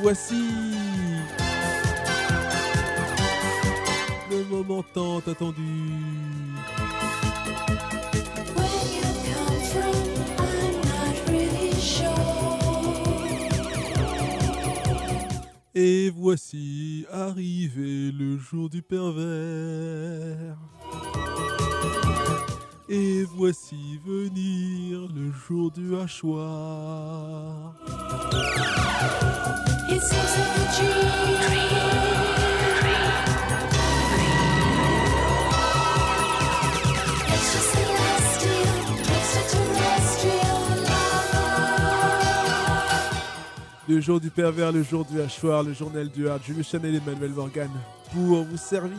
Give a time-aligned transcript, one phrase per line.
[0.00, 0.44] Voici
[4.30, 5.62] le moment tant attendu.
[15.74, 20.56] Et voici arrivé le jour du pervers.
[22.88, 27.74] Et voici venir le jour du hachoir.
[43.88, 47.00] Le jour du pervers, le jour du hachoir, le journal du hard, Jules Chanel et
[47.00, 47.70] Manuel Morgan
[48.12, 48.96] pour vous servir.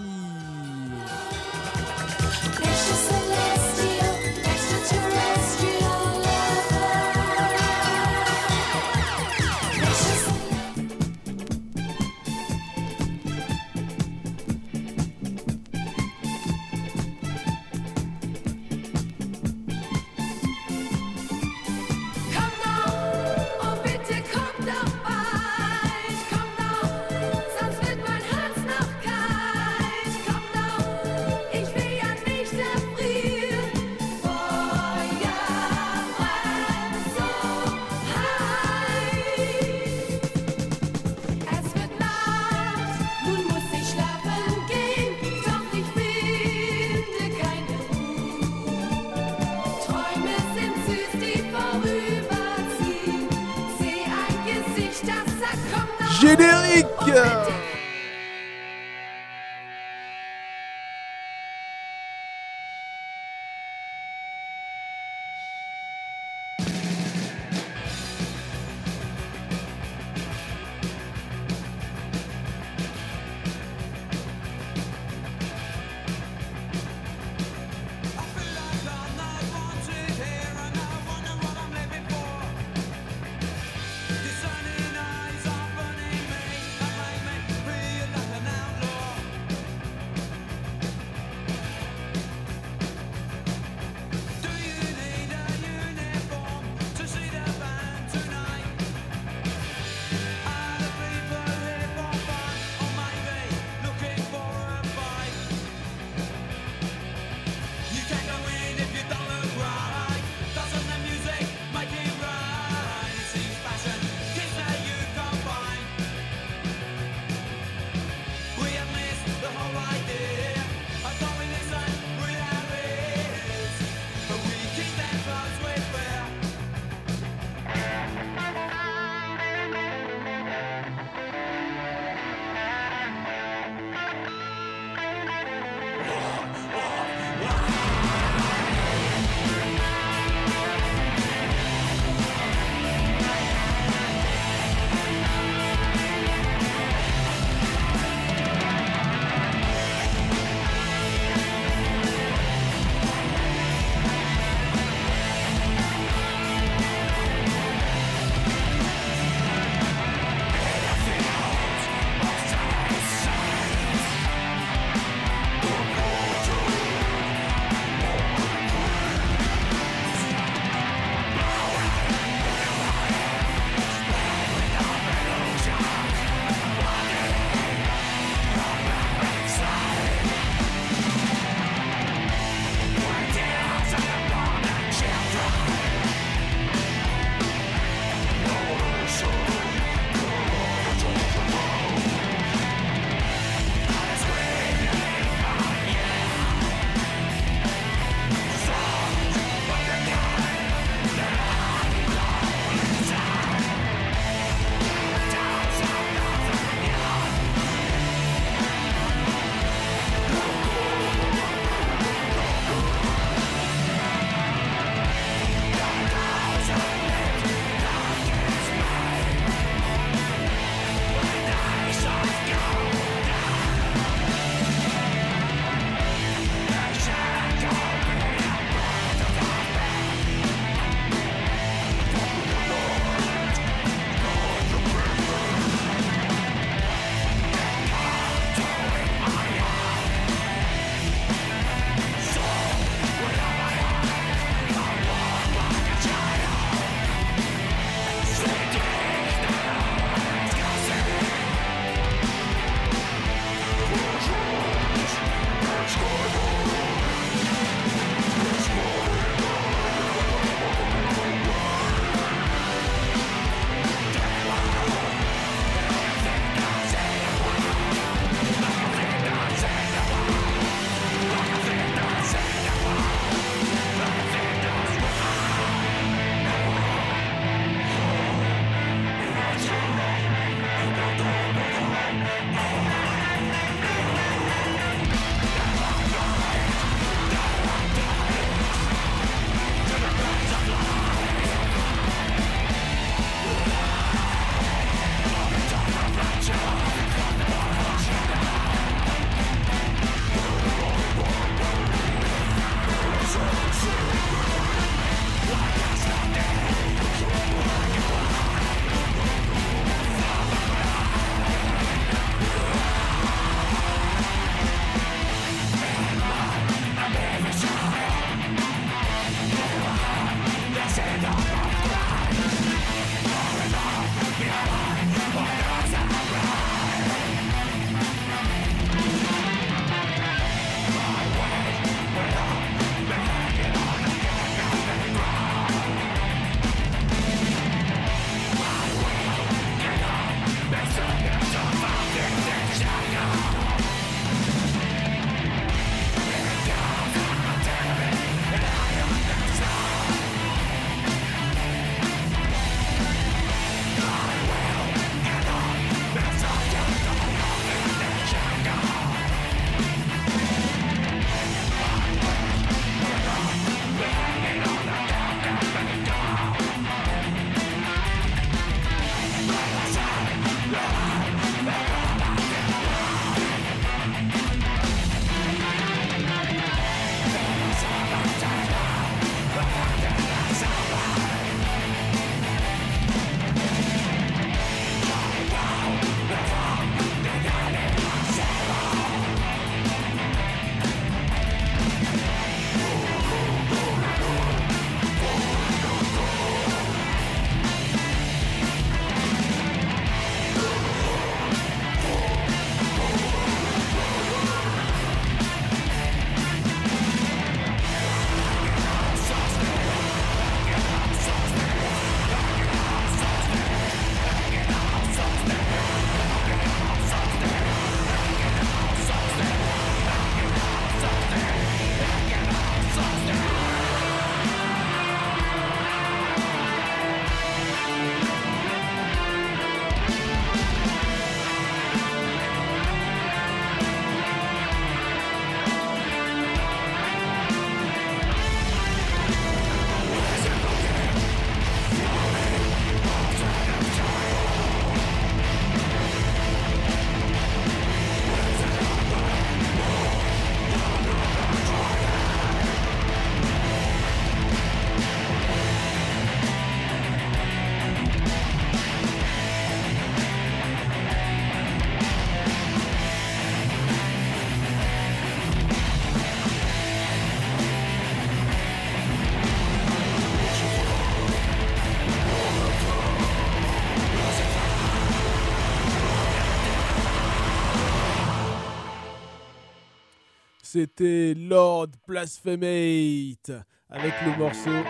[480.72, 483.52] C'était Lord Blasphemate
[483.90, 484.88] avec le morceau.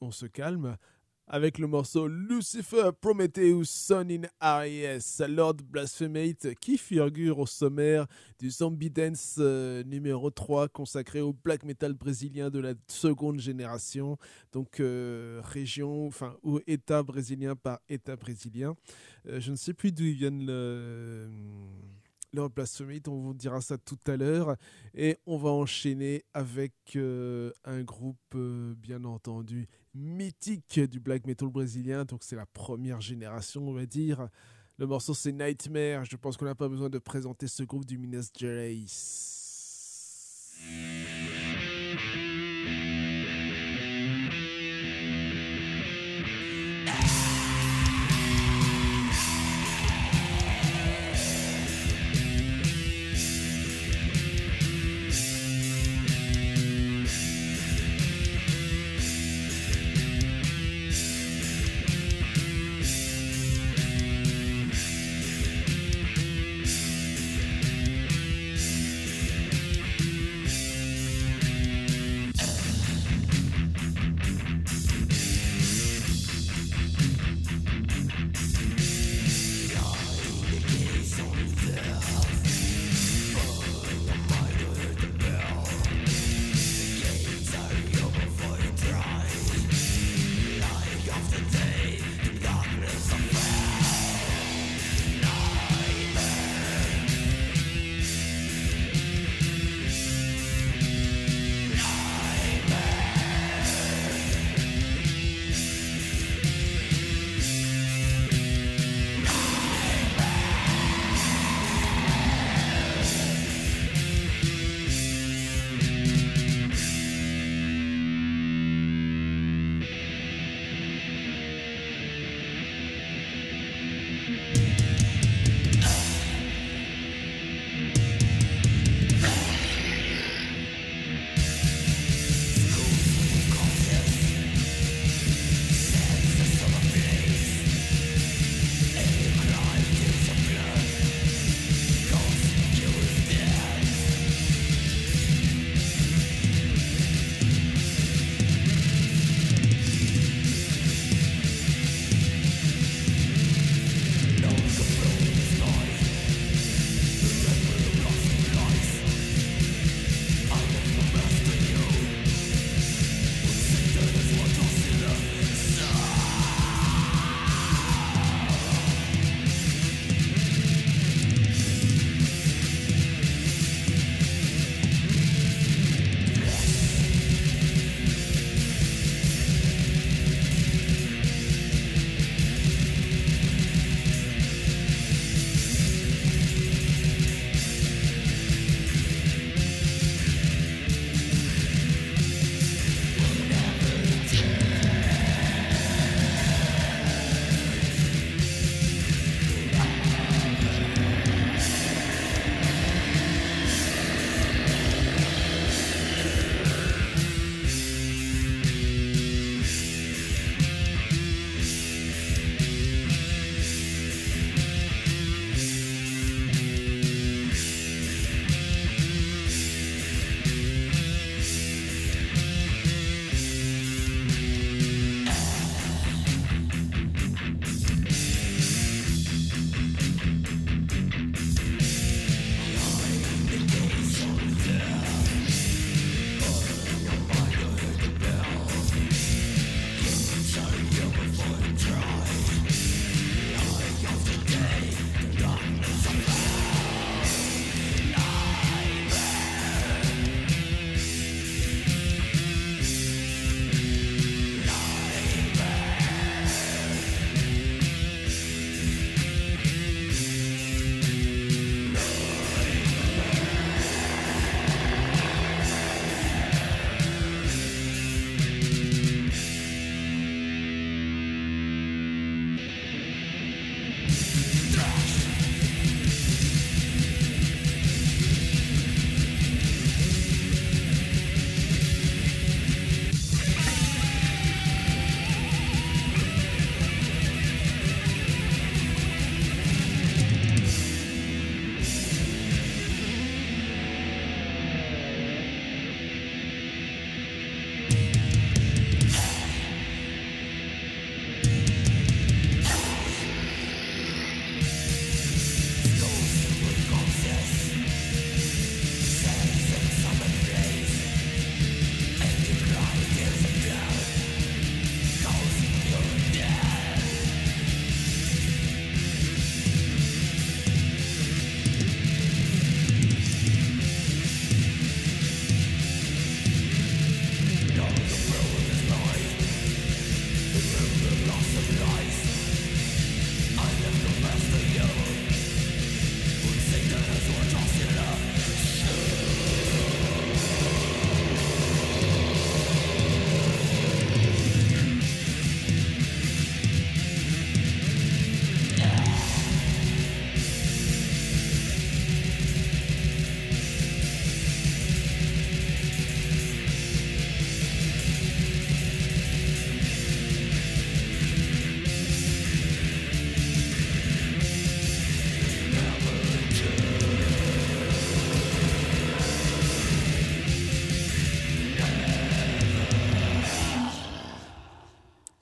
[0.00, 0.76] On se calme.
[1.28, 8.08] Avec le morceau Lucifer Prometheus Son in RIS, Lord Blasphemate qui figure au sommaire
[8.40, 14.18] du Zombie Dance euh, numéro 3 consacré au black metal brésilien de la seconde génération,
[14.50, 18.74] donc euh, région, enfin, ou état brésilien par état brésilien.
[19.28, 21.28] Euh, je ne sais plus d'où ils viennent le
[22.54, 24.56] Blasphemate, on vous dira ça tout à l'heure.
[24.94, 31.48] Et on va enchaîner avec euh, un groupe, euh, bien entendu, mythique du black metal
[31.48, 32.04] brésilien.
[32.04, 34.28] Donc c'est la première génération, on va dire.
[34.78, 36.04] Le morceau c'est Nightmare.
[36.04, 38.76] Je pense qu'on n'a pas besoin de présenter ce groupe du Minas Gerais.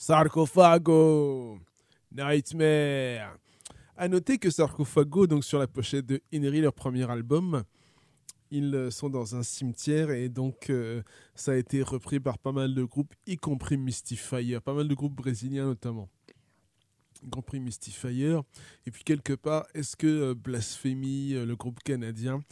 [0.07, 1.59] Sarcophago
[2.13, 3.39] Nightmare
[3.97, 7.65] À noter que Sarcophago, donc sur la pochette de Inri, leur premier album,
[8.51, 11.03] ils euh, sont dans un cimetière et donc euh,
[11.35, 14.95] ça a été repris par pas mal de groupes, y compris Mystifier, pas mal de
[14.95, 16.11] groupes brésiliens notamment.
[17.23, 18.41] Y compris Mystifier.
[18.85, 22.43] Et puis quelque part, est-ce que euh, Blasphemy, le groupe canadien,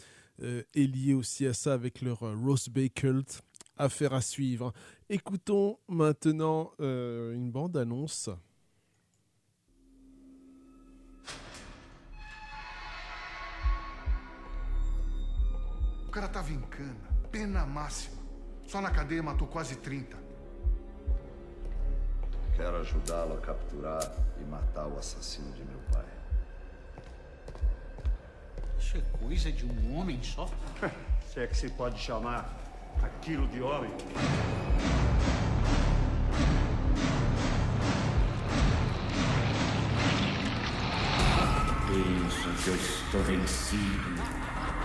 [0.40, 3.42] est lié aussi à ça avec leur Rose Bay Cult?
[3.82, 4.72] Affaire à suivre.
[5.10, 8.30] Écoutons maintenant euh, une bande-annonce.
[16.06, 16.94] O cara tava em cana,
[17.32, 18.22] pena máxima.
[18.68, 20.16] Só na cadeia matou quase 30.
[22.54, 26.06] Quero ajudá-lo a capturar e matar o assassino de meu pai.
[28.78, 30.48] Isso é coisa de um homem só?
[31.26, 32.62] Se é que se pode chamar
[33.00, 33.90] aquilo de homem.
[41.86, 44.10] Penso que eu estou vencido,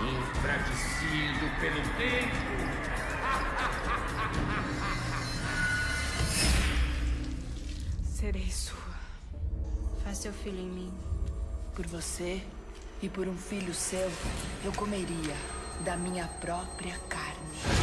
[0.02, 3.08] enfraquecido pelo tempo.
[8.04, 8.78] Serei sua.
[10.04, 10.92] Faz seu filho em mim.
[11.74, 12.42] Por você
[13.00, 14.10] e por um filho seu,
[14.64, 15.36] eu comeria
[15.84, 17.77] da minha própria carne.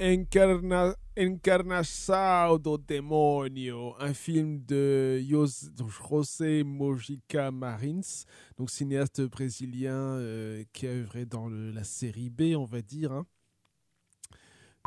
[0.00, 0.96] Encarna...
[1.18, 8.24] Encarnação do Demônio, un film de José Mojica Marins,
[8.56, 13.12] donc cinéaste brésilien euh, qui a œuvré dans la série B, on va dire.
[13.12, 13.26] hein.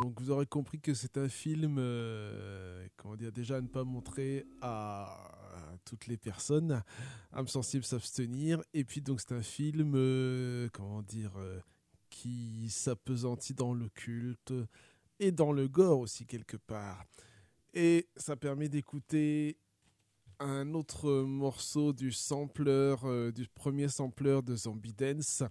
[0.01, 3.83] Donc vous aurez compris que c'est un film, euh, comment dire, déjà à ne pas
[3.83, 6.81] montrer à, toutes les personnes,
[7.31, 11.33] âmes sensibles s'abstenir, et puis donc c'est un film, euh, comment dire,
[12.09, 14.51] qui s'apesantit dans le culte
[15.19, 17.05] et dans le gore aussi quelque part.
[17.73, 19.57] Et ça permet d'écouter
[20.39, 25.43] un autre morceau du sampler, euh, du premier sampler de Zombie Dance,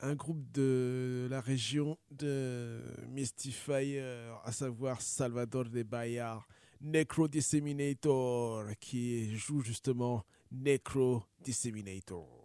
[0.00, 4.00] un groupe de la région de Mystifier,
[4.44, 6.40] à savoir Salvador de Bahia,
[6.80, 12.41] Necro Disseminator, qui joue justement Necro Disseminator.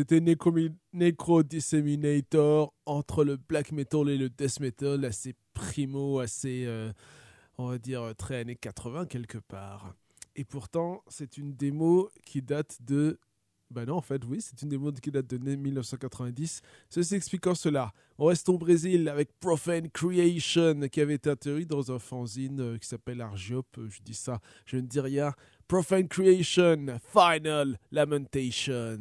[0.00, 6.90] C'était Necro, Disseminator entre le black metal et le death metal, assez primo, assez, euh,
[7.58, 9.94] on va dire, très années 80 quelque part.
[10.36, 13.18] Et pourtant, c'est une démo qui date de.
[13.70, 16.62] Bah non, en fait, oui, c'est une démo qui date de 1990.
[16.88, 21.92] Ceci expliquant cela, on reste au Brésil avec Profane Creation qui avait été introduit dans
[21.92, 23.66] un fanzine euh, qui s'appelle Argiop.
[23.76, 25.34] Euh, Je dis ça, je ne dis rien.
[25.68, 28.98] Profane Creation, Final Lamentation.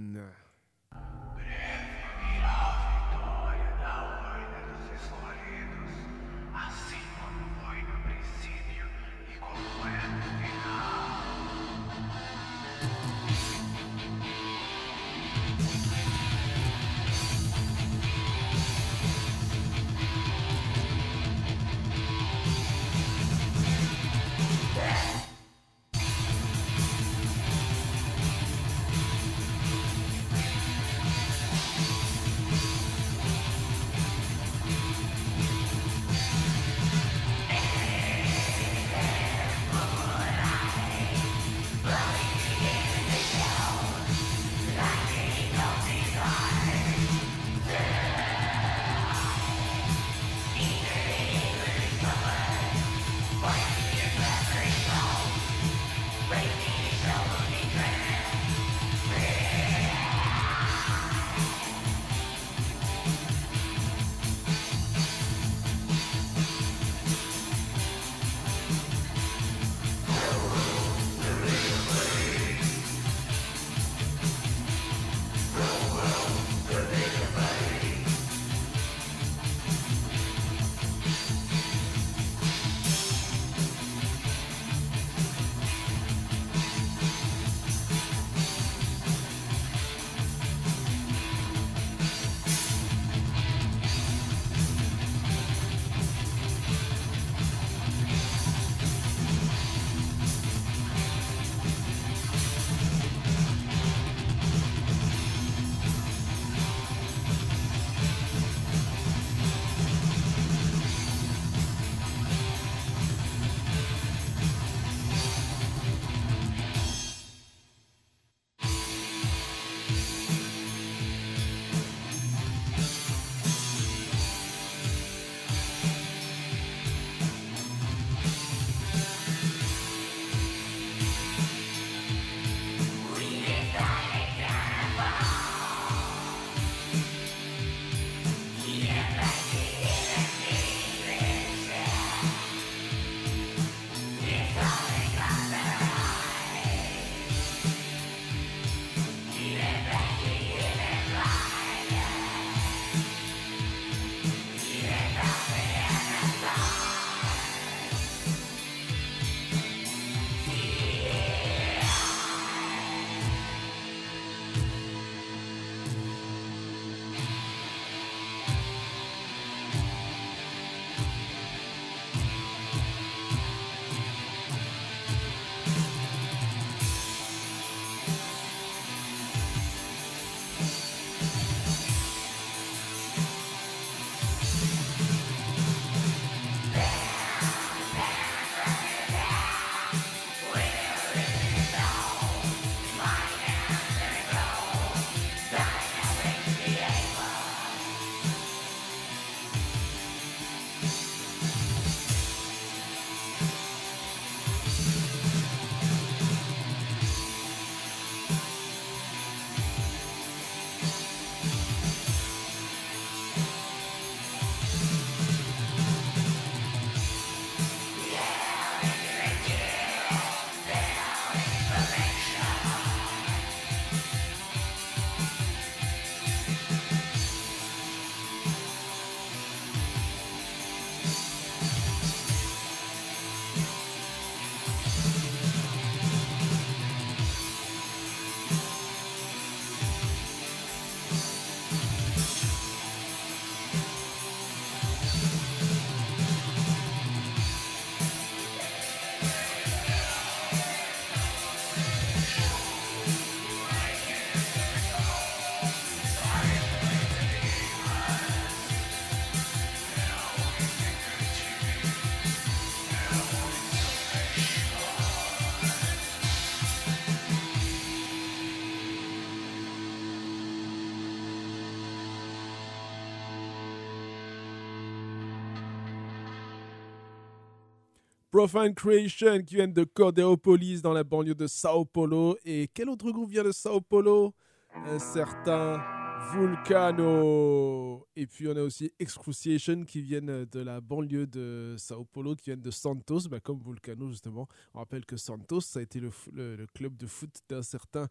[278.40, 282.38] Profane Creation qui viennent de Cordéopolis dans la banlieue de Sao Paulo.
[282.46, 284.34] Et quel autre groupe vient de Sao Paulo?
[284.74, 285.84] Un certain
[286.32, 288.08] Vulcano.
[288.16, 292.46] Et puis on a aussi Excruciation qui viennent de la banlieue de Sao Paulo, qui
[292.46, 294.48] viennent de Santos, bah, comme Vulcano justement.
[294.74, 298.08] On rappelle que Santos, ça a été le club de foot d'un certain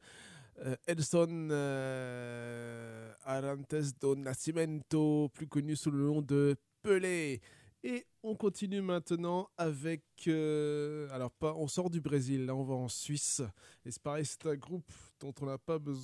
[0.58, 7.40] euh, Edson euh, Arantes do Nascimento, plus connu sous le nom de Pelé.
[7.84, 10.02] Et on continue maintenant avec...
[10.26, 13.40] euh, alors, pas, on sort du Brésil, là on va en Suisse.
[13.84, 15.46] Et c'est pareil, c'est un groupe dont on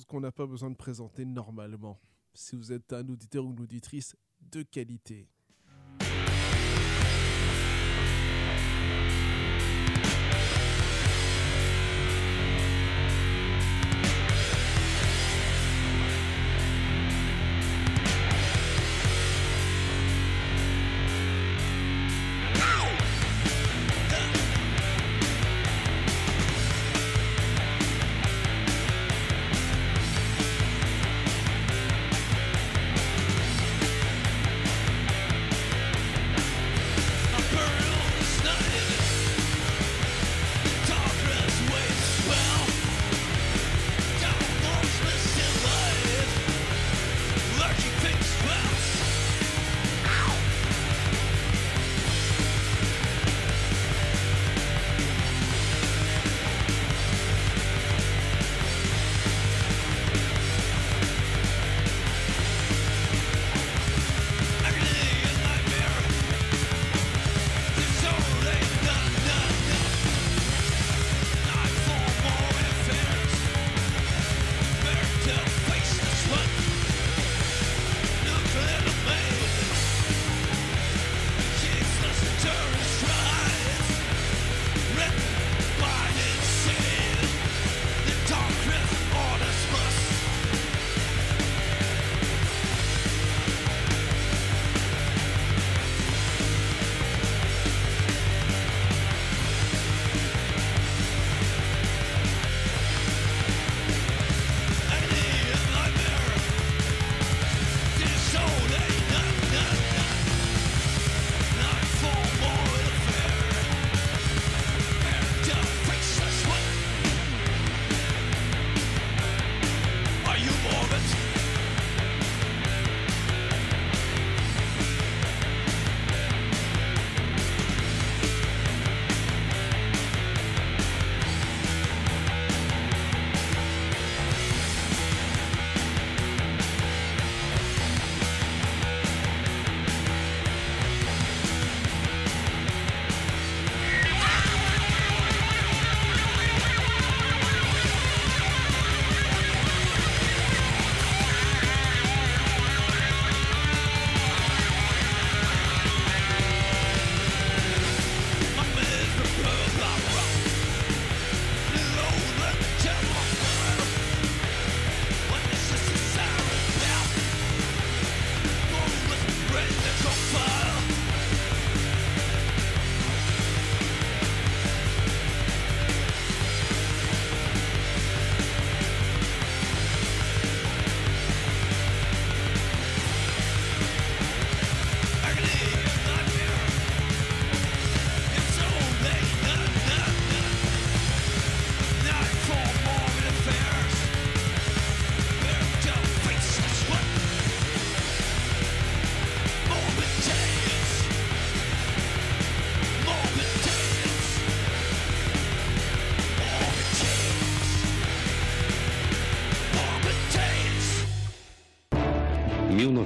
[0.07, 1.99] qu'on n'a pas besoin de présenter normalement.
[2.33, 5.27] Si vous êtes un auditeur ou une auditrice de qualité.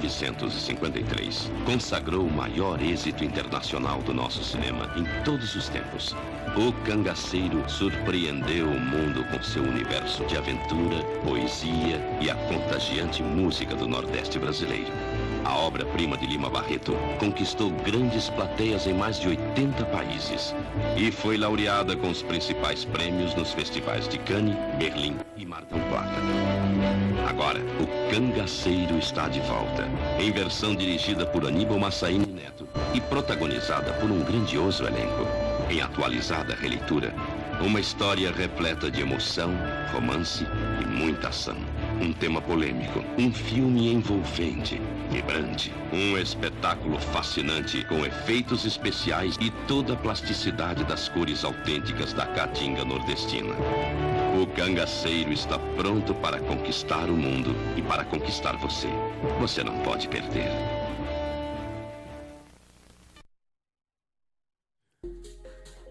[0.00, 6.16] 1953, consagrou o maior êxito internacional do nosso cinema em todos os tempos.
[6.56, 13.76] O Cangaceiro surpreendeu o mundo com seu universo de aventura, poesia e a contagiante música
[13.76, 14.90] do Nordeste brasileiro.
[15.44, 20.54] A obra-prima de Lima Barreto conquistou grandes plateias em mais de 80 países
[20.96, 25.80] e foi laureada com os principais prêmios nos festivais de Cannes, Berlim e Mar del
[25.88, 26.49] Plata.
[27.30, 29.88] Agora, o Cangaceiro está de volta,
[30.18, 35.24] em versão dirigida por Aníbal Massaini Neto e protagonizada por um grandioso elenco.
[35.70, 37.14] Em atualizada releitura,
[37.60, 39.52] uma história repleta de emoção,
[39.92, 40.44] romance
[40.82, 41.56] e muita ação.
[42.02, 45.72] Um tema polêmico, um filme envolvente, vibrante.
[45.92, 52.84] Um espetáculo fascinante com efeitos especiais e toda a plasticidade das cores autênticas da caatinga
[52.84, 53.54] nordestina.
[54.32, 58.88] O cangaceiro está pronto para conquistar o mundo e para conquistar você.
[59.40, 60.48] Você não pode perder.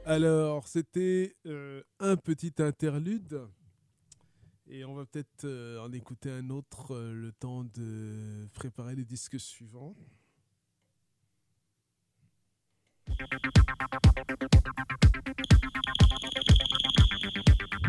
[0.06, 3.48] Alors, c'était euh, un petit interlude.
[4.72, 9.06] Et on va peut-être euh, en écouter un autre euh, le temps de préparer les
[9.06, 9.96] disques suivants.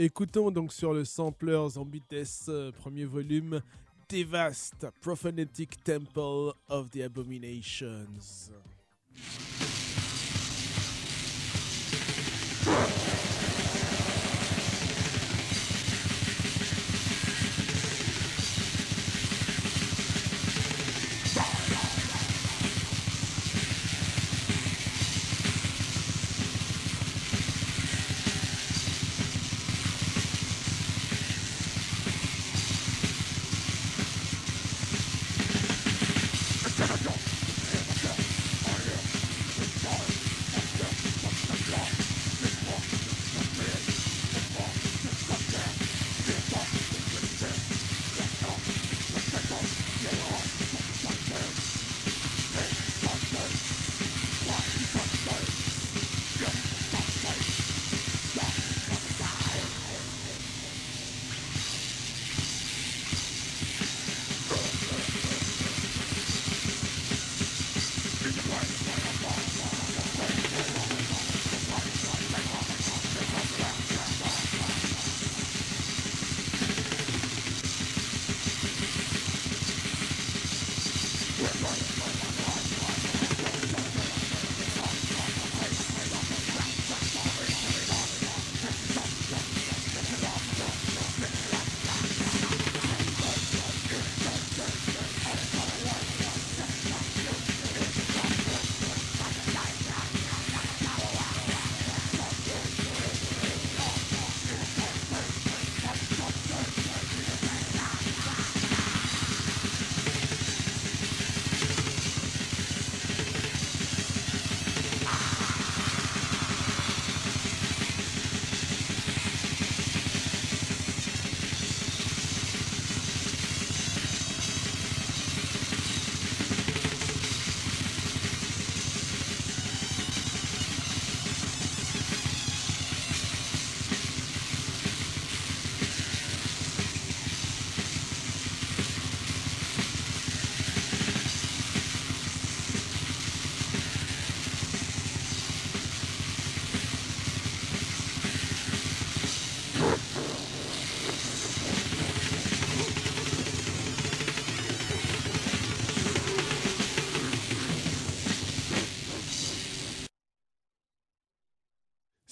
[0.00, 2.14] Écoutons donc sur le sampler Zombites
[2.48, 3.60] euh, premier volume
[4.08, 8.52] Devast Prophetic Temple of the Abominations.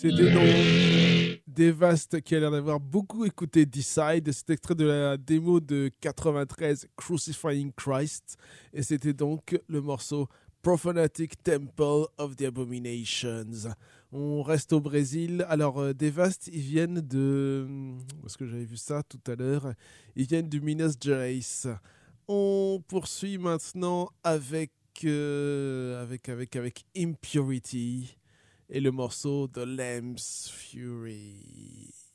[0.09, 4.30] C'était donc Devast qui a l'air d'avoir beaucoup écouté Decide.
[4.30, 8.36] C'est extrait de la démo de 93 Crucifying Christ.
[8.72, 10.28] Et c'était donc le morceau
[10.62, 13.74] Prophanatic Temple of the Abominations.
[14.12, 15.44] On reste au Brésil.
[15.48, 17.66] Alors, euh, Devast, ils viennent de.
[18.22, 19.72] Parce que j'avais vu ça tout à l'heure?
[20.14, 21.40] Ils viennent du Minas Gerais.
[22.28, 24.70] On poursuit maintenant avec,
[25.04, 28.16] euh, avec, avec, avec Impurity
[28.68, 32.05] et le morceau The Lamb's Fury.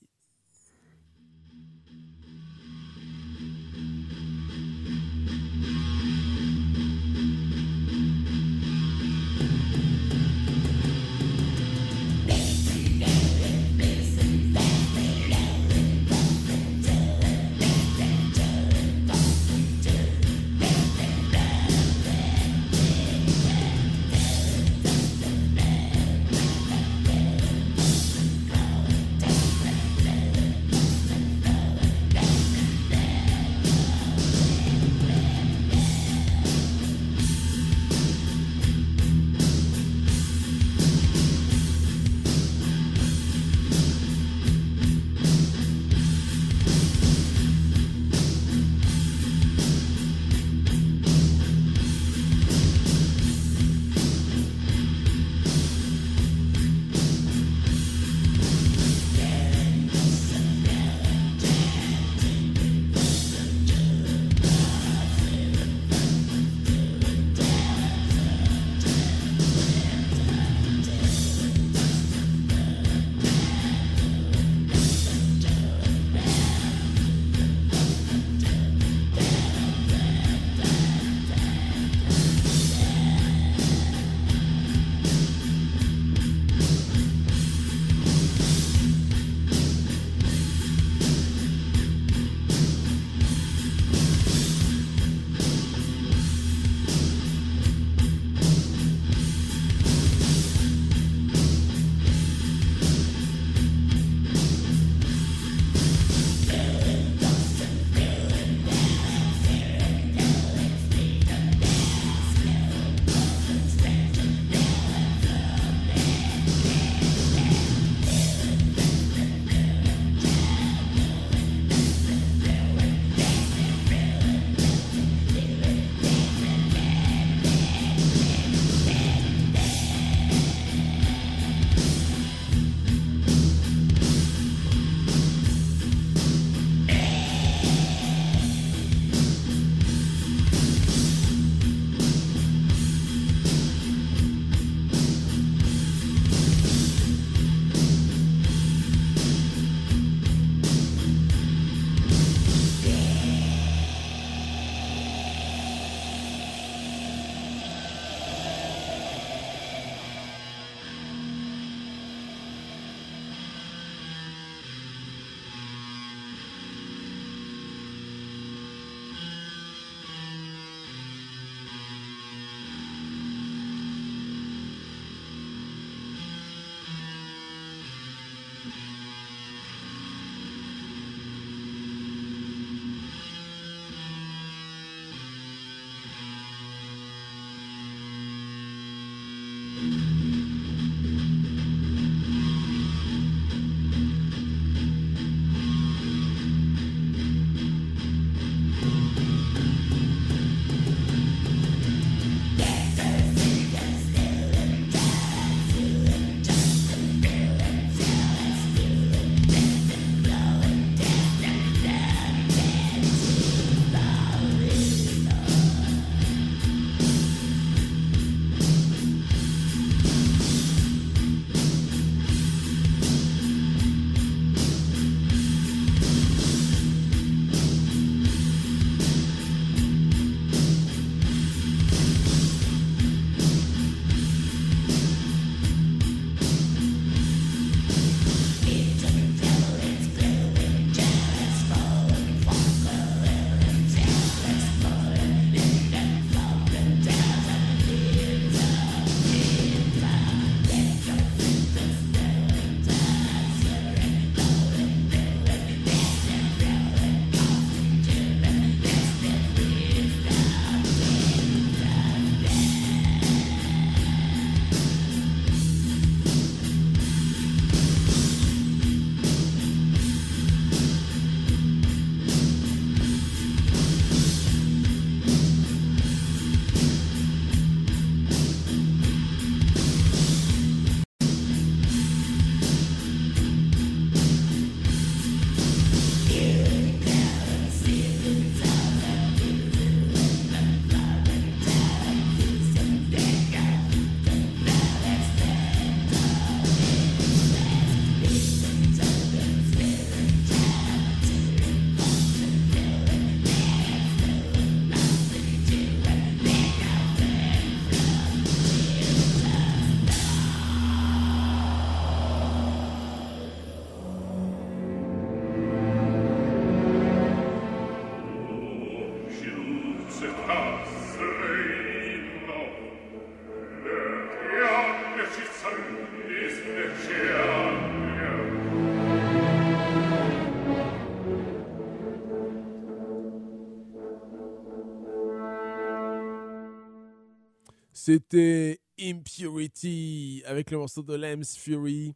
[338.04, 342.16] C'était Impurity avec le morceau de Lamb's Fury.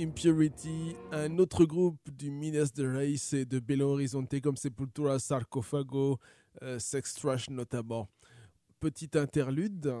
[0.00, 6.18] Impurity, un autre groupe du Minas de Race et de Belo Horizonte comme Sepultura, Sarcophago,
[6.62, 8.08] euh, Sex Trash notamment.
[8.80, 9.92] Petite interlude.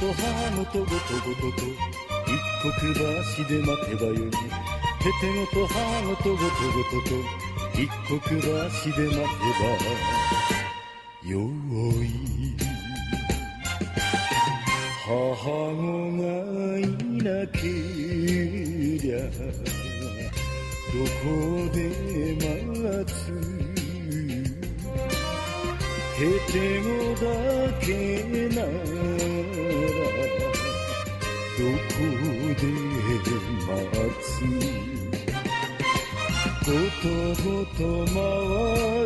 [0.00, 0.22] と母
[0.58, 1.64] ごとごとごとと
[2.26, 4.36] 一刻橋で待てばよいて
[5.20, 7.16] てごと母ごとごとごとと
[7.72, 9.70] 一刻橋で待てば
[11.26, 11.32] よ
[12.04, 12.06] い。
[15.06, 15.46] 母子
[16.16, 16.24] が
[16.78, 16.80] い
[17.22, 19.16] なけりゃ
[20.92, 21.24] どこ
[21.72, 21.78] で
[22.36, 23.16] 待つ。
[26.16, 27.24] ててごだ
[27.78, 27.88] け
[28.48, 28.62] な
[32.55, 32.67] で
[33.67, 33.79] 待
[34.21, 34.41] つ
[36.65, 36.71] ご
[37.01, 37.07] と
[37.43, 38.15] ごと回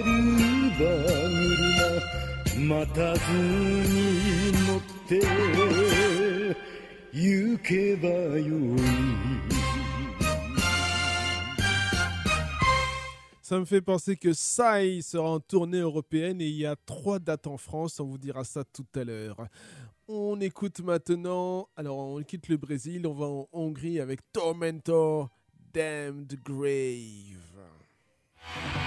[0.03, 0.07] る
[0.75, 0.85] 馬
[1.55, 2.15] 車
[2.57, 5.11] 待たずに乗って
[7.13, 9.55] 行けばよい
[13.47, 17.19] Ça me fait penser que Sai sera en tournée européenne et il y a trois
[17.19, 17.99] dates en France.
[17.99, 19.37] On vous dira ça tout à l'heure.
[20.12, 21.68] On écoute maintenant.
[21.76, 23.06] Alors, on quitte le Brésil.
[23.06, 25.30] On va en Hongrie avec Tormentor
[25.72, 28.79] Damned Grave.「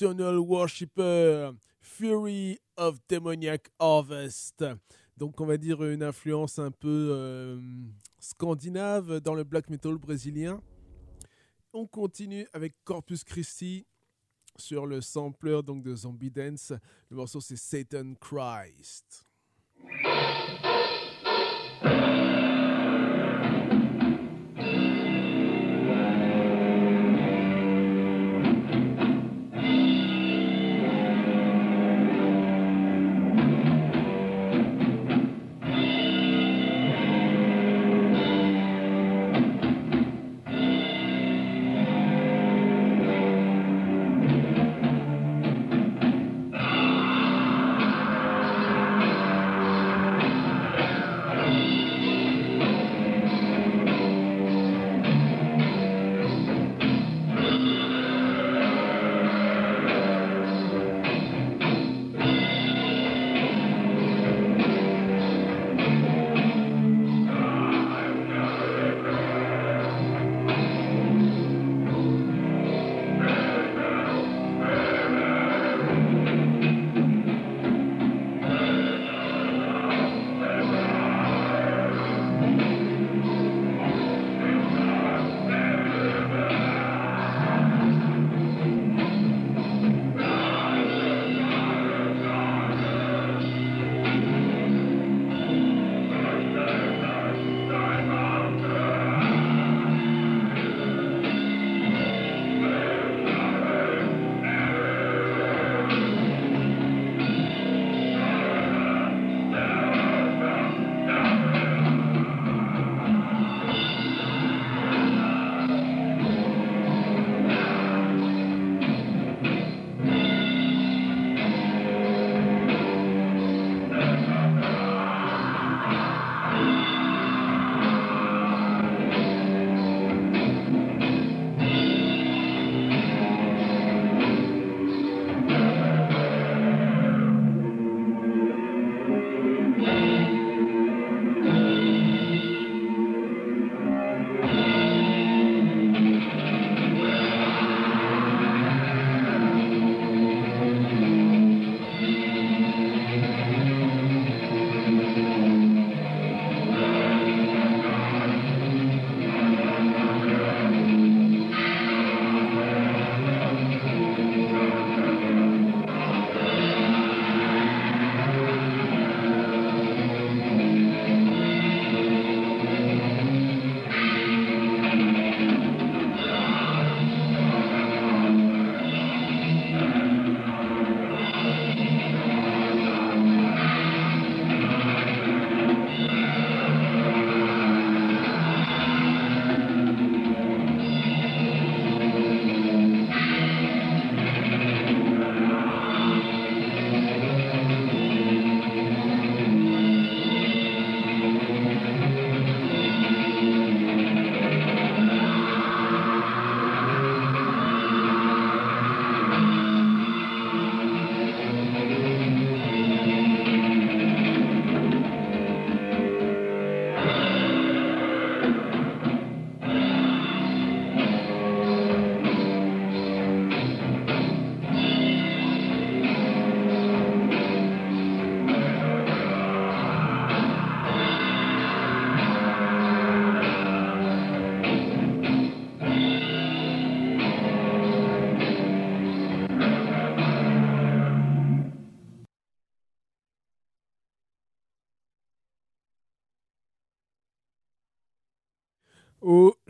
[0.00, 1.50] Nocturnal Worshipper,
[1.82, 4.64] Fury of Demoniac Harvest.
[5.18, 7.60] Donc on va dire une influence un peu euh,
[8.18, 10.62] scandinave dans le black metal brésilien.
[11.74, 13.86] On continue avec Corpus Christi
[14.56, 16.72] sur le sampler donc de Zombie Dance.
[17.10, 19.26] Le morceau c'est Satan Christ.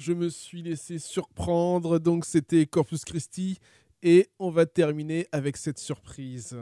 [0.00, 3.58] Je me suis laissé surprendre, donc c'était Corpus Christi,
[4.02, 6.56] et on va terminer avec cette surprise.